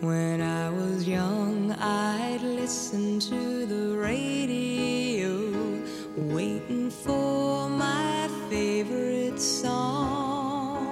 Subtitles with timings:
[0.00, 5.30] When I was young, I'd listen to the radio,
[6.16, 10.82] waiting for my favorite songs.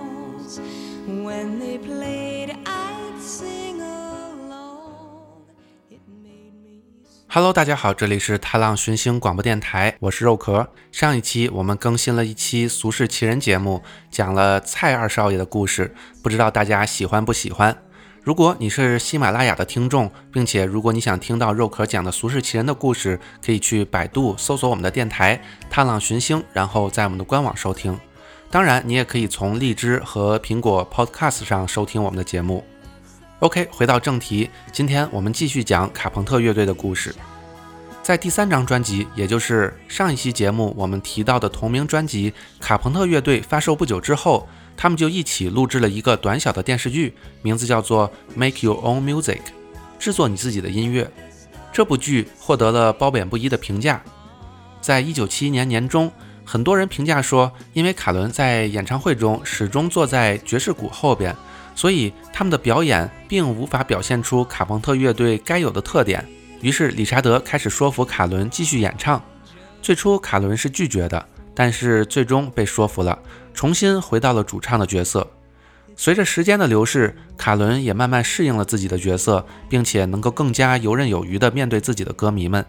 [1.07, 5.43] When they played, I'd sing along.
[5.91, 6.83] It made me
[7.29, 10.71] Hello，大家好，这里是踏浪寻星广播电台，我是肉壳。
[10.91, 17.77] 上一期我们更新了一期《俗世奇人》节目，讲了蔡二少爷的故事，不知道大家喜欢不喜欢？
[18.25, 27.99] 如果你是喜马拉雅的听众，并且如果你想听到肉壳讲的《俗世奇人》的故事，可以去百度搜索我们的电台“踏浪寻星”，然后在我们的官网收听。
[28.49, 32.65] 当然，你也可以从荔枝和苹果 Podcast 上收听我们的节目。
[33.41, 37.13] OK，回到正题，今天我们继续讲卡朋特乐队的故事。
[38.05, 42.31] 在第三张专辑，也就是上一期节目我们提到的同名专辑
[42.61, 49.37] 《卡朋特乐队》发售不久之后，他们就一起录制了一个短小的电视剧，名字叫做《Make Your Own Music》，
[49.99, 51.11] 制作你自己的音乐。
[51.73, 54.03] 这部剧获得了褒贬不一的评价。
[54.81, 56.11] 在一九七一年年中，
[56.45, 61.35] 很多人评价说，因为卡伦在演唱会中始终坐在爵士鼓后边，
[61.75, 66.27] 所以他们的表演并无法表现出卡朋特乐队该有的特点。
[66.61, 69.23] 于是理查德开始说服卡伦继续演唱。
[69.81, 73.19] 最初卡伦是拒绝的，但是最终被说服了，
[73.53, 75.31] 重新回到了主唱的角色。
[75.95, 82.65] 随着时间的流逝，卡伦也慢慢适应了自己的角色，并且能够更加游刃有余地面对自己的歌迷们。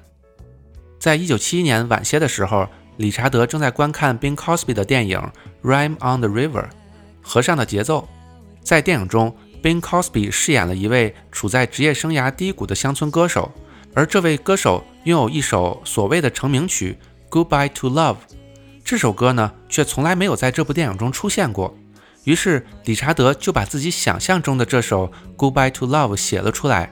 [1.00, 2.68] 在一九七一年晚些的时候，
[2.98, 5.20] 理查德正在观看 Bing Cosby 的电影
[5.68, 6.64] 《Rime on the River》
[7.22, 8.08] 河上的节奏。
[8.62, 13.52] 在电影中，Bing Cosby 饰演了一位处在职业生涯低谷的乡村歌手，
[13.94, 16.98] 而这位歌手拥有一首所谓的成名曲
[17.34, 18.16] 《Goodbye to Love》。
[18.84, 21.76] 这首歌呢，却从来没有在这部电影中出现过。
[22.26, 26.92] 于是，理查德就把自己想象中的这首《Goodbye to Love》写了出来。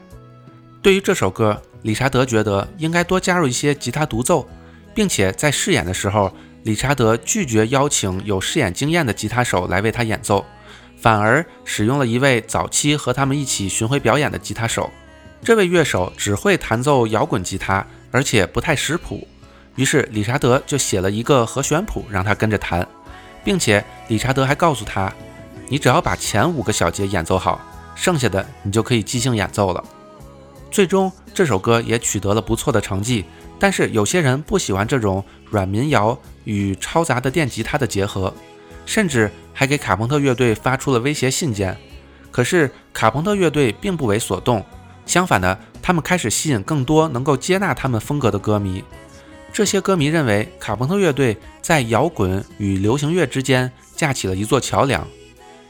[0.81, 4.47] 对于这首歌，理查德觉得应该多加入一些吉他独奏，
[4.95, 10.46] 并且在饰演的时候，理查德拒绝邀请有饰演经验的吉他手来为他演奏，
[10.97, 14.90] 反而使用了一位早期和他们一起巡回表演的吉他手。
[15.44, 19.28] 这位乐手只会弹奏摇滚吉他，而且不太识谱。
[19.76, 22.88] 于是理查德就写了一个和弦谱让他跟着弹，
[23.44, 25.12] 并且理查德还告诉他
[25.70, 27.62] ：“你只要把前五个小节演奏好，
[27.96, 29.84] 剩下的你就可以即兴演奏了。”
[30.70, 33.26] 最终，这首歌也取得了不错的成绩。
[33.59, 38.34] 但是有些人不喜欢这种软民谣与嘈杂的电吉他的结合，
[38.88, 41.78] 甚至还给卡朋特乐队发出了威胁信件。
[42.32, 44.66] 可是卡朋特乐队并不为所动，
[45.06, 48.84] 相反的，他们开始吸引更多能够接纳他们风格的歌迷。
[49.53, 55.06] 这些歌迷认为卡朋特乐队在摇滚与流行乐之间架起了一座桥梁。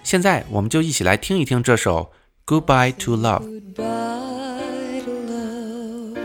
[0.03, 2.11] 现在，我们就一起来听一听这首
[2.61, 3.41] 《Goodbye to Love》。
[3.75, 6.17] Goodbye to love.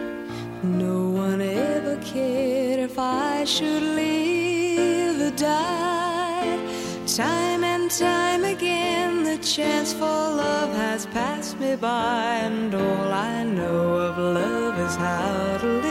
[0.62, 6.58] No one ever cared if I should live or die.
[7.06, 13.44] Time and time again, the chance for love has passed me by, and all I
[13.44, 15.85] know of love is how to live.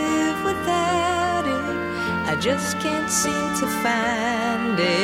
[2.35, 4.94] I just can't seem to find it.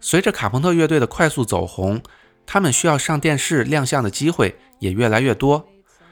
[0.00, 2.00] 随着卡朋特乐队的快速走红，
[2.46, 5.68] 他们需要上电视亮相的机会也越来越多。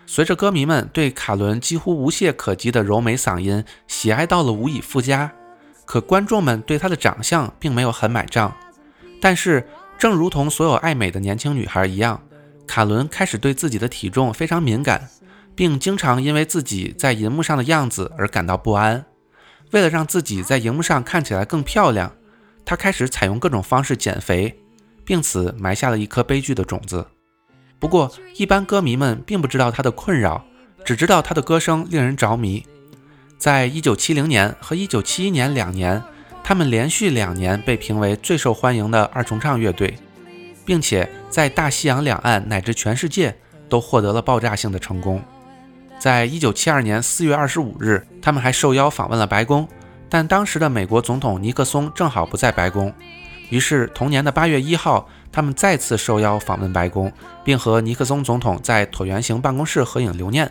[0.06, 5.32] 随着歌迷们对卡伦几乎无懈可击的柔美嗓音喜爱到了无以复加，
[5.84, 8.54] 可观众们对她的长相并没有很买账。
[9.20, 9.66] 但是，
[9.98, 12.22] 正如同所有爱美的年轻女孩一样，
[12.66, 15.08] 卡伦开始对自己的体重非常敏感，
[15.54, 19.06] 并经常因为自己在银幕上的样子而感到不安。
[19.72, 22.12] 为了让自己在荧幕上看起来更漂亮，
[22.64, 24.58] 他开始采用各种方式减肥，
[25.04, 27.06] 并此埋下了一颗悲剧的种子。
[27.78, 30.44] 不过，一般歌迷们并不知道他的困扰，
[30.84, 32.64] 只知道他的歌声令人着迷。
[33.38, 36.02] 在1970年和1971年两年，
[36.42, 39.98] 他们连续两年被评为最受欢迎的二重唱乐队，
[40.64, 43.36] 并且在大西洋两岸乃至全世界
[43.68, 45.22] 都获得了爆炸性的成功。
[45.98, 49.66] 在一九七二年四月二十五日，他们还受邀访问了白宫，
[50.08, 52.92] 但当时的美国总统尼克松正好不在白宫，
[53.48, 57.10] 于是同年的八月一号，他们再次受邀访问白宫，
[57.42, 60.50] 并和尼克松总统在椭圆形办公室合影留念。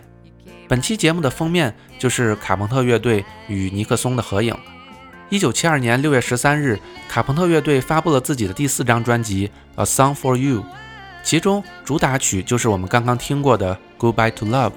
[0.67, 4.55] 本期节目的封面就是卡朋特乐队与尼克松的合影。
[5.29, 10.61] 一九七二年六月十三日，卡朋特乐队发布了自己的第四张专辑《A Song for You》，
[11.23, 14.71] 其中主打曲就是我们刚刚听过的《Goodbye to Love》。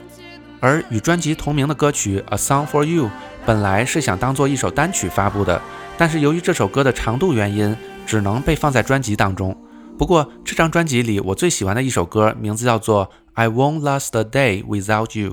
[0.61, 3.07] 而与专辑同名的歌曲《A Song for You》
[3.47, 5.61] 本来是想当做一首单曲发布的，
[5.97, 7.77] 但是由于这首歌的长度原因，
[8.07, 9.57] 只能被放在专辑当中。
[9.97, 15.31] 不过这张专辑里我最喜欢的一首歌，名字叫做《I Won't Last a Day Without You》。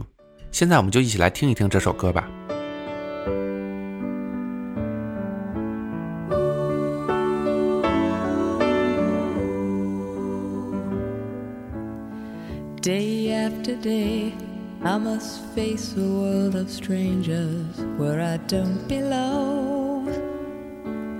[0.52, 2.28] 现在我们就一起来听一听这首歌吧。
[12.82, 14.25] Day after day,
[14.86, 20.10] I must face a world of strangers where I don't belong,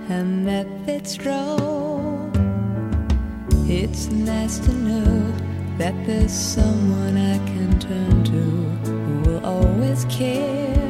[0.08, 2.30] and that it's wrong.
[3.68, 5.32] It's nice to know
[5.78, 8.40] that there's someone I can turn to
[8.88, 10.85] who will always care.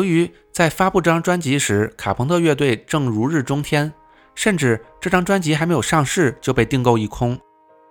[0.00, 3.92] 由于在发布这张专辑时，卡朋特乐队正如日中天，
[4.34, 7.38] 甚至这张专辑还没有上市就被订购一空。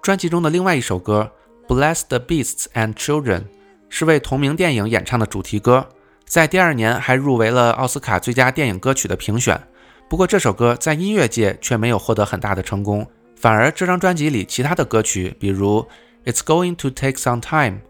[0.01, 1.31] 专辑中的另外一首歌
[1.71, 3.41] 《Bless the Beasts and Children》
[3.89, 5.87] 是为同名电影演唱的主题歌，
[6.25, 9.61] 在第二年还入围了奥斯卡最佳电影歌曲的评选。
[10.09, 15.85] 不过这首歌在音乐界却没有获得很大的成功，反而这张专辑里其他的歌曲，比如
[16.31, 17.81] 《It's Going to Take Some Time》、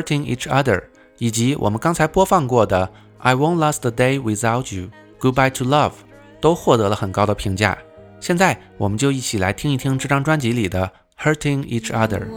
[0.02, 0.80] 《Hurting Each Other》，
[1.16, 2.92] 以及我们刚才播放过的。
[3.19, 4.89] I won't last a day without you.
[5.19, 5.93] Goodbye to love，
[6.41, 7.77] 都获得了很高的评价。
[8.19, 10.91] 现在我们就一起来听一听这张专辑里的《
[11.23, 12.27] Hurting Each Other》。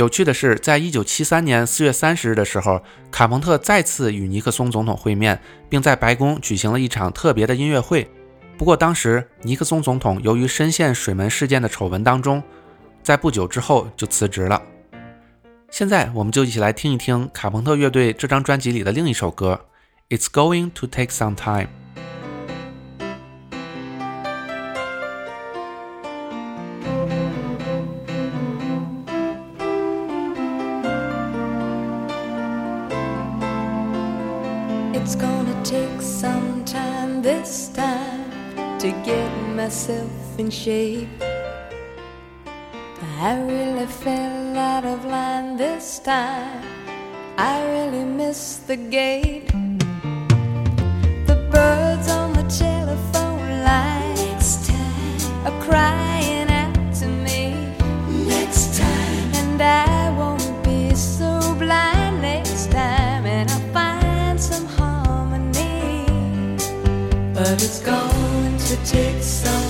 [0.00, 5.38] 有趣的是，在一九七三年四月三十日的时候，卡朋特再次与尼克松总统会面，
[5.68, 8.10] 并在白宫举行了一场特别的音乐会。
[8.56, 12.42] 不过当时尼克松总统由于深陷水门事件的丑闻当中，
[13.02, 14.62] 在不久之后就辞职了。
[15.70, 19.60] 现在我们就一起来听一听卡朋特乐队这张专辑里的另一首歌
[20.16, 21.64] 《It's Going to Take Some Time》。
[39.80, 41.08] Myself in shape.
[43.18, 46.62] I really fell out of line this time.
[47.38, 49.48] I really missed the gate.
[51.26, 54.70] The birds on the telephone lines
[55.46, 57.54] are crying out to me.
[58.26, 66.04] Next time, and I won't be so blind next time, and I'll find some harmony.
[67.32, 69.69] But it's going to take some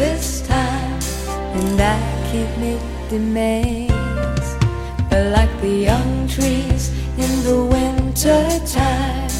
[0.00, 2.00] this time, and I
[2.32, 2.80] can't make
[3.10, 4.46] demands.
[5.10, 9.30] But like the young trees in the winter time,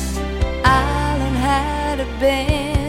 [0.62, 2.79] I'll learn how to bend.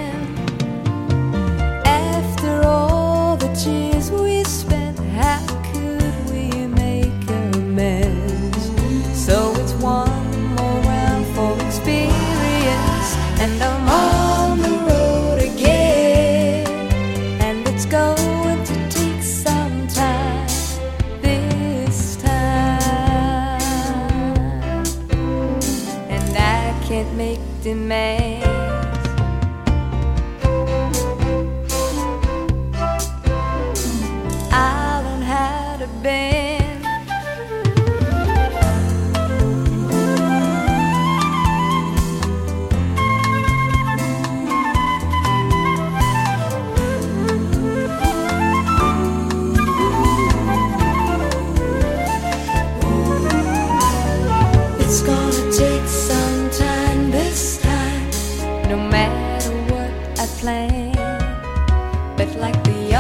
[60.42, 60.92] play,
[62.18, 62.96] but like the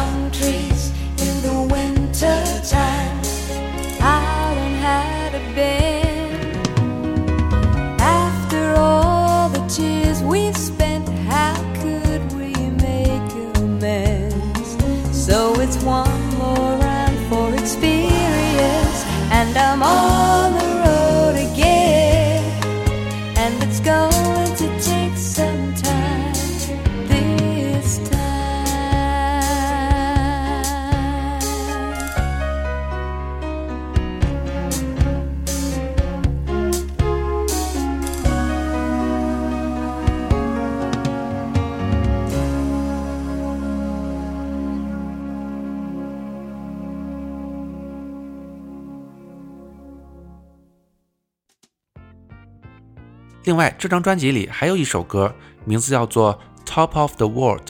[53.52, 55.36] 另外，这张专辑里还有一首歌，
[55.66, 57.64] 名字叫做《Top of the World》，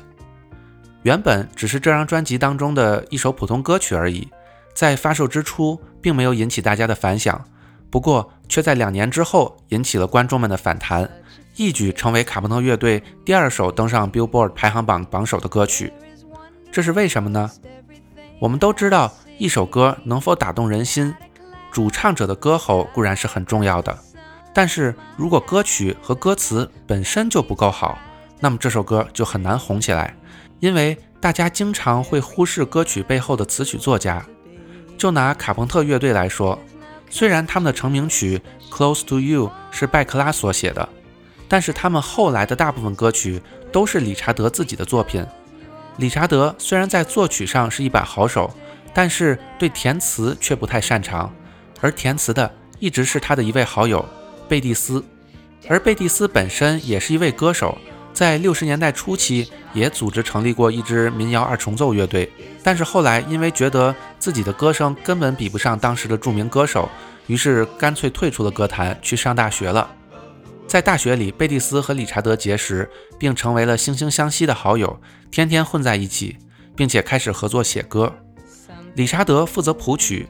[1.01, 4.29] 原本只是这张专辑当中的一首普通歌曲而已，
[4.75, 7.43] 在发售之初并没有引起大家的反响，
[7.89, 11.09] 不过却在两年之后引起了观众们的反弹，
[11.55, 15.91] 一举成为卡朋特乐队第二首登上 Billboard 排行榜榜首的歌曲。
[16.71, 17.49] 这是为什么呢？
[18.37, 21.11] 我们都知道，一首歌能否打动人心，
[21.71, 23.97] 主唱者的歌喉固然是很重要的。
[24.53, 27.97] 但是如果歌曲和歌词本身就不够好，
[28.39, 30.15] 那么这首歌就很难红起来，
[30.59, 34.25] 因为大家经常会忽视歌曲背后的词曲作家。
[34.97, 36.59] 就拿卡朋特乐队来说，
[37.09, 38.41] 虽然他们的成名曲
[38.73, 40.87] 《Close to You》是拜克拉所写的，
[41.47, 45.25] 但是他们后来的大部分歌曲都是理查德自己的作品。
[45.97, 48.53] 理查德虽然在作曲上是一把好手，
[48.93, 51.33] 但是对填词却不太擅长，
[51.79, 54.03] 而填词的一直是他的一位好友。
[54.51, 55.01] 贝蒂斯，
[55.69, 57.77] 而贝蒂斯本身也是一位歌手，
[58.11, 62.29] 在六十年代初期也组织成立过一支民谣二重奏乐队，
[62.61, 66.89] 但是后来因为觉得自己的歌声根本比不上当时的著名歌手，
[67.27, 69.89] 于是干脆退出了歌坛，去上大学了。
[70.67, 74.99] 在大学里，贝蒂斯和理查德结识，并成为了惺惺相惜的好友，
[75.31, 76.35] 天天混在一起，
[76.75, 78.13] 并且开始合作写歌。
[78.95, 80.27] 理查德负责谱曲，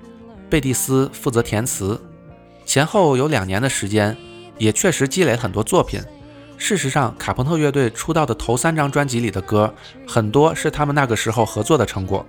[0.48, 2.00] 贝蒂斯负责填词。
[2.72, 4.16] 前后有两年的时间，
[4.58, 6.02] 也确实积累很多作品。
[6.58, 9.76] 事实上，卡朋特乐队出道的头三张专辑里的歌，
[10.08, 12.26] 很多是他们那个时候合作的成果。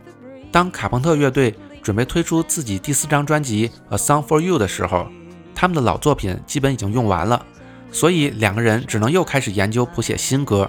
[0.51, 5.07] 当卡朋特乐队准备推出自己第四张专辑《A Song for You》的时候，
[5.55, 7.47] 他们的老作品基本已经用完了，
[7.93, 10.69] 所以两个人只能又开始研究谱写新歌。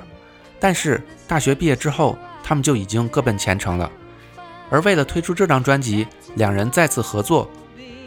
[0.59, 3.91] 但是大学毕业之后，他们就已经各奔前程了。
[4.69, 6.05] 而为了推出这张专辑，
[6.36, 7.49] 两人再次合作。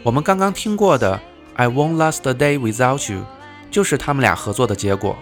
[0.01, 1.13] 我们刚刚听过的
[1.57, 3.19] 《I Won't Last a Day Without You》
[3.71, 5.17] 就是他们俩合作的结果。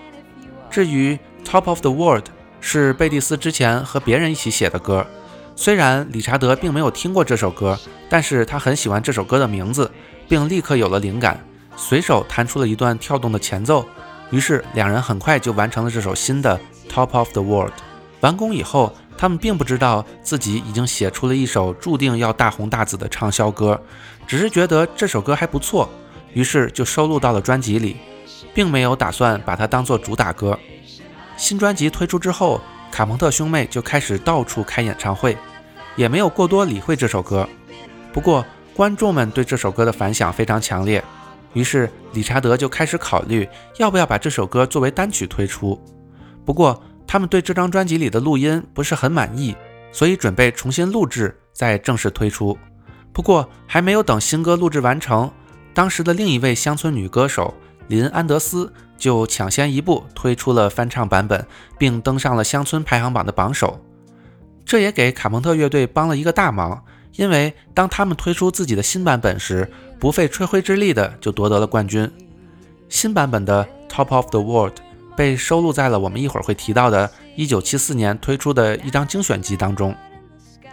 [0.69, 1.15] 至于
[1.49, 2.23] 《Top of the World》
[2.59, 5.07] 是贝蒂斯之前和别人一起写的歌，
[5.55, 9.89] 虽然理查德并没有听过这首歌，但是他很喜欢这首歌的名字，
[10.27, 11.39] 并立刻有了灵感，
[11.77, 13.85] 随手弹出了一段跳动的前奏。
[14.29, 16.59] 于是两人很快就完成了这首新的
[16.93, 17.71] 《Top of the World》。
[18.19, 23.79] 完工以后，他们并不知道自己已经写出了一首注定要大红大紫的畅销歌，
[24.27, 25.87] 只是觉得这首歌还不错，
[26.35, 27.95] 于是就收录到了专辑里，
[28.53, 30.59] 并没有打算把它当做主打歌。
[31.37, 35.37] 新专辑推出之后，卡朋特兄妹就开始到处开演唱会，
[35.95, 37.47] 也没有过多理会这首歌。
[38.13, 38.45] 不过，
[38.75, 41.01] 观众们对这首歌的反响非常强烈，
[41.53, 45.81] 于是理查德就开始考虑要不要把这首歌作为单曲推出。
[46.45, 49.55] 不过，他们对这张专辑里的录音不是很满意，
[49.91, 52.57] 所以准备重新录制再正式推出。
[53.13, 55.31] 不过还没有等新歌录制完成，
[55.75, 57.53] 当时的另一位乡村女歌手
[57.87, 61.45] 林安德斯就抢先一步推出了翻唱版本，
[61.77, 63.79] 并登上了乡村排行榜的榜首。
[64.65, 66.83] 这也给卡朋特乐队帮了一个大忙，
[67.17, 72.09] 因为当他们推出自己的新版本时，不费吹灰之力的就夺得了冠军。
[72.89, 74.73] 新版本的《Top of the World》。
[75.17, 79.95] 被收录在了我们一会儿会提到的1974年推出的一张精选集当中。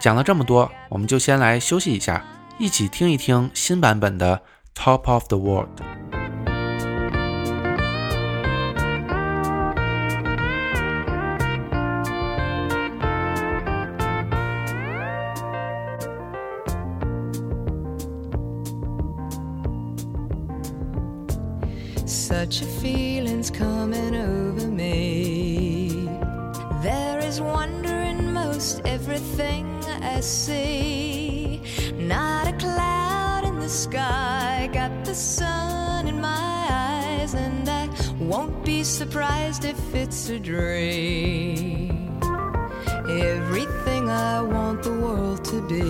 [0.01, 2.25] 讲了这么多，我们就先来休息一下，
[2.59, 4.37] 一起听一听新版本的
[4.75, 5.81] 《Top of the world.
[22.07, 26.09] Such a feeling's coming over me.
[26.83, 31.63] There is wonder in most everything I see.
[31.97, 33.02] Not a cloud
[33.73, 37.89] sky, got the sun in my eyes, and I
[38.21, 42.21] won't be surprised if it's a dream.
[43.09, 45.83] Everything I want the world to be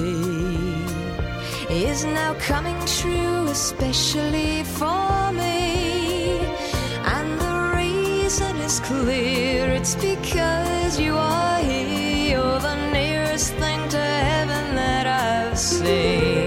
[1.75, 6.38] is now coming true, especially for me.
[7.16, 12.38] And the reason is clear it's because you are here.
[12.38, 16.42] You're the nearest thing to heaven that I've seen.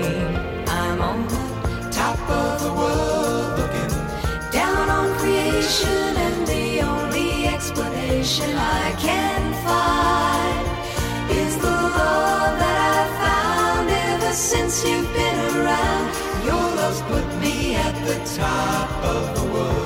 [14.35, 16.13] Since you've been around.
[16.43, 19.85] Your love's put me at the top of the world.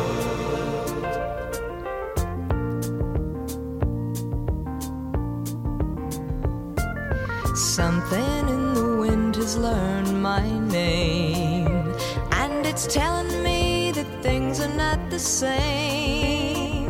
[7.56, 11.94] Something in the wind has learned my name,
[12.32, 16.88] and it's telling me that things are not the same.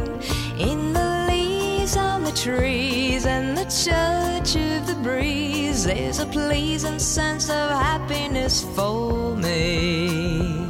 [0.58, 5.59] In the leaves on the trees and the touch of the breeze,
[5.90, 10.70] there's a pleasing sense of happiness for me.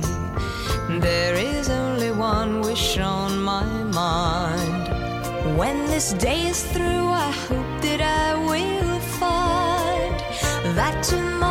[1.07, 3.65] There is only one wish on my
[4.01, 5.57] mind.
[5.57, 10.15] When this day is through, I hope that I will find
[10.77, 11.48] that tomorrow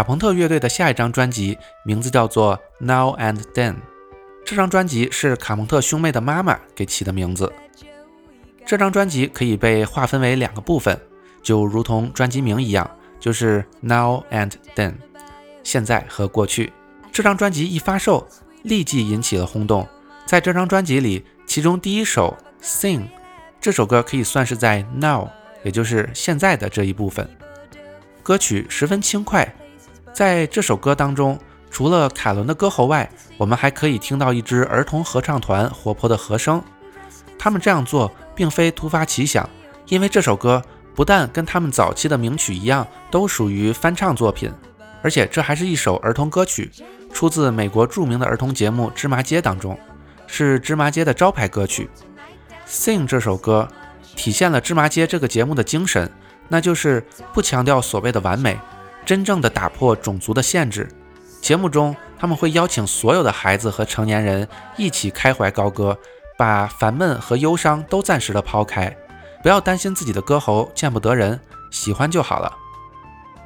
[0.00, 3.74] 卡朋特乐队的下一张专辑名字叫做《Now and Then》，
[4.46, 7.52] 这张专辑是卡朋特兄妹的妈妈给起的名字。
[8.64, 10.98] 这张专辑可以被划分为两个部分，
[11.42, 14.94] 就如同专辑名一样，就是 Now and Then，
[15.62, 16.72] 现在和过去。
[17.12, 18.26] 这张专辑一发售，
[18.62, 19.86] 立即引起了轰动。
[20.24, 23.00] 在这张专辑里，其中第一首《Sing》
[23.60, 25.28] 这首歌可以算是在 Now，
[25.62, 27.28] 也就是现在的这一部分。
[28.22, 29.54] 歌曲十分轻快，
[30.12, 31.38] 在这首歌当中，
[31.70, 36.62] 除了凯伦的歌喉外，我们还可以听到一支儿童合唱团活泼的和声。
[37.38, 39.48] 他们这样做并非突发奇想，
[39.86, 40.62] 因为这首歌
[40.94, 44.52] 不但跟他们早期的名曲一样，都属于翻唱作品，
[45.02, 46.70] 而且这还是一首儿童歌曲，
[47.12, 49.78] 出自美国著名的儿童节目《芝麻街》当中，
[50.26, 51.88] 是芝麻街的招牌歌曲。
[52.66, 53.68] Sing 这首歌
[54.16, 56.10] 体现了芝麻街这个节目的精神。
[56.52, 57.00] 那就是
[57.32, 58.58] 不强调所谓的完美，
[59.10, 60.88] 真正的打破种族的限制。
[61.40, 64.46] 节目中，他们会邀请所有的孩子和成年人
[64.76, 65.98] 一起开怀高歌，
[66.38, 68.96] 把烦闷和忧伤都暂时的抛开，
[69.42, 71.40] 不要担心自己的歌喉见不得人，
[71.72, 72.56] 喜欢就好了。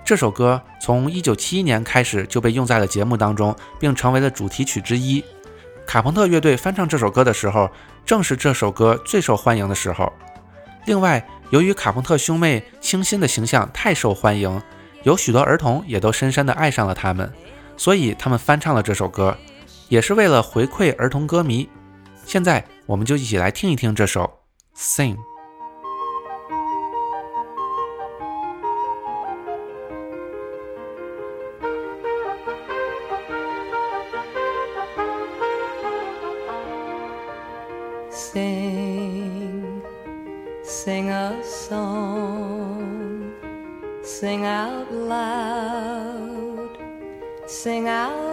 [0.04, 5.24] 这首歌从1971年开始就被用在了节目当中，并成为了主题曲之一。
[5.86, 7.70] 卡朋特乐队翻唱这首歌的时候，
[8.04, 10.12] 正是这首歌最受欢迎的时候。
[10.84, 14.60] 另外，由于卡朋特兄妹清新的形象太受欢迎，
[15.04, 17.32] 有许多儿童也都深深地爱上了他们，
[17.76, 19.36] 所以他们翻唱了这首歌，
[19.88, 21.68] 也是为了回馈儿童歌迷。
[22.26, 24.22] 现在，我们就一起来听一听这首
[24.78, 25.14] 《Sing》。
[47.64, 48.23] Sing out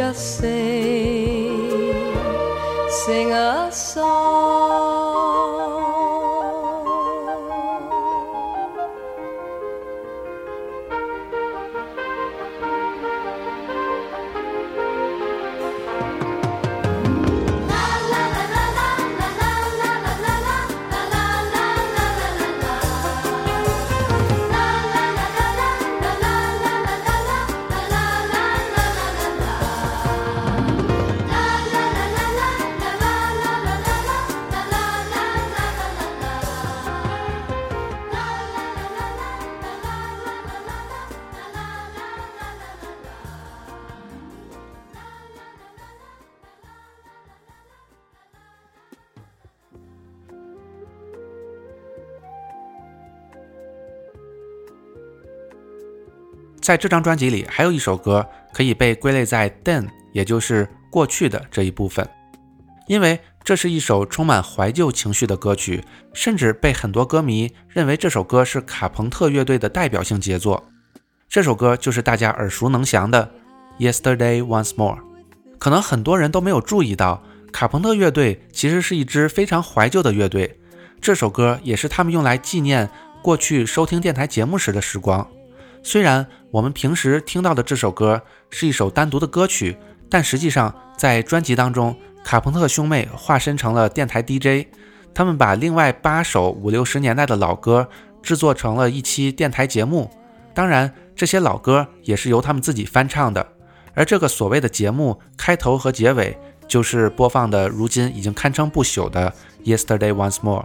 [0.00, 1.76] Just sing,
[3.04, 4.49] sing a song.
[56.70, 62.08] 在这张专辑里，还有一首歌可以被归类在 then，也就是过去的这一部分，
[62.86, 65.82] 因为这是一首充满怀旧情绪的歌曲，
[66.14, 70.62] 甚至被很多歌迷认为这首歌是卡朋特乐队的代表性杰作。
[71.28, 73.28] 这首歌就是大家耳熟能详的
[73.92, 74.98] 《Yesterday Once More》。
[75.58, 80.60] 可能很多人都没有注意到，卡朋特乐队其实是一支非常怀旧的乐队，
[81.00, 82.88] 这首歌也是他们用来纪念
[83.20, 85.26] 过去收听电台节目时的时光。
[85.82, 89.76] 虽然我们平时听到的这首歌是一首单独的歌曲，
[90.08, 94.68] 但实际上在专辑当中，卡朋特兄妹化身成了电台 DJ，
[95.14, 97.88] 他们把另外八首五六十年代的老歌
[98.22, 100.10] 制作成了一期电台节目。
[100.52, 103.46] 当然，这些老歌也是由他们自己翻唱的。
[103.94, 106.36] 而这个所谓的节目开头和结尾，
[106.68, 109.32] 就是播放的如今已经堪称不朽的
[109.76, 110.62] 《Yesterday Once More》。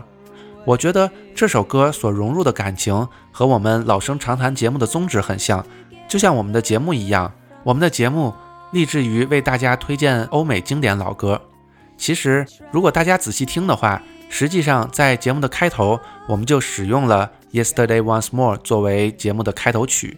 [0.66, 5.66] 我觉得这首歌所融入的感情和我们老生常谈节目的宗旨很像，
[6.08, 7.32] 就像我们的节目一样。
[7.64, 8.34] 我们的节目
[8.72, 11.42] 立志于为大家推荐欧美经典老歌。
[11.98, 17.32] 其实，如果大家仔细听的话，实际上在节目的开头，我们就使用了
[17.64, 20.18] 《Yesterday Once More》作为节目的开头曲，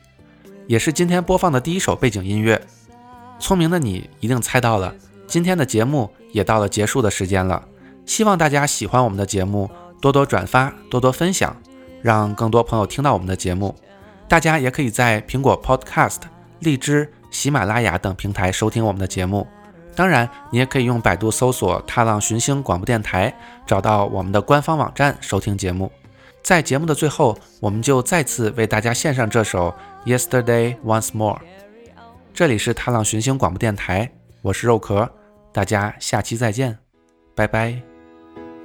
[0.65, 2.61] 也是今天播放的第一首背景音乐。
[3.39, 4.95] 聪明的你一定猜到了，
[5.27, 7.63] 今天的节目也到了结束的时间了。
[8.05, 11.55] 希望大家喜欢我们的节目，多多转发，多多分享，
[12.01, 13.75] 让更多朋友听到我们的节目。
[14.27, 16.19] 大家也可以在苹果 Podcast、
[16.59, 19.47] 荔枝、喜马拉雅等平台收听我们的节目。
[19.95, 23.33] 当然，你也可以用百度搜索“踏浪寻星广播电台”，
[23.65, 25.91] 找到我们的官方网站收听节目。
[26.43, 29.73] 在节目的最后，我们就再次为大家献上这首
[30.17, 31.35] 《Yesterday Once More》。
[32.33, 34.11] 这里是踏浪寻星广播电台，
[34.43, 35.09] 我是肉壳，
[35.51, 36.77] 大家下期再见，
[37.33, 37.86] 拜拜。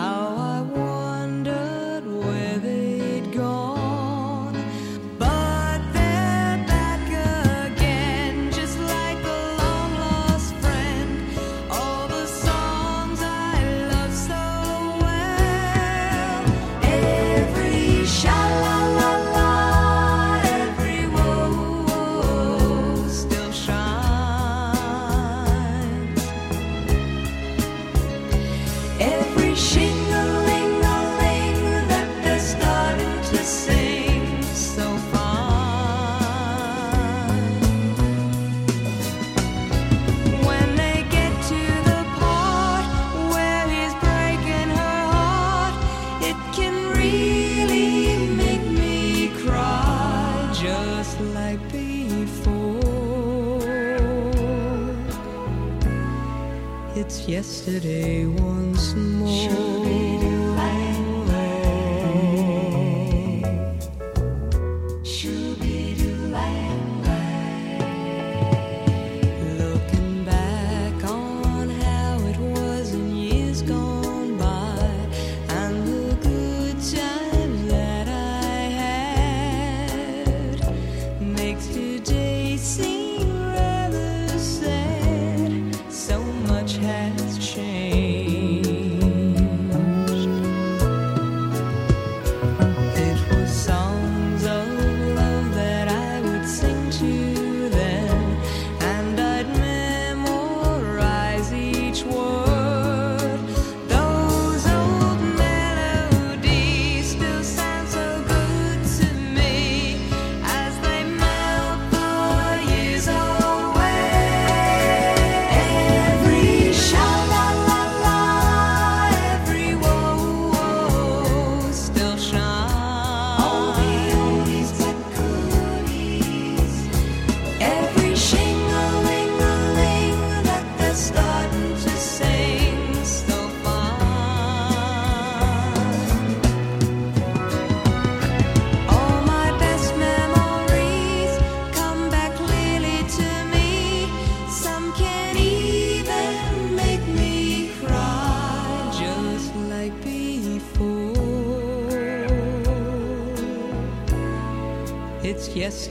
[0.00, 1.09] How I wondered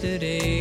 [0.01, 0.58] yesterday.